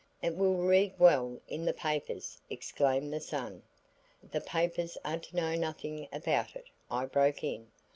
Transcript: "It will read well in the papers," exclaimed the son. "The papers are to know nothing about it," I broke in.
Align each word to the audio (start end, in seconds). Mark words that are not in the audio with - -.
"It 0.19 0.35
will 0.35 0.55
read 0.55 0.95
well 0.97 1.37
in 1.47 1.63
the 1.63 1.73
papers," 1.75 2.41
exclaimed 2.49 3.13
the 3.13 3.19
son. 3.19 3.61
"The 4.31 4.41
papers 4.41 4.97
are 5.05 5.19
to 5.19 5.35
know 5.35 5.53
nothing 5.53 6.07
about 6.11 6.55
it," 6.55 6.65
I 6.89 7.05
broke 7.05 7.43
in. 7.43 7.67